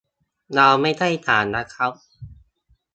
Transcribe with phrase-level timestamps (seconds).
[0.55, 1.93] เราไม่ใช่ศาลนะครับ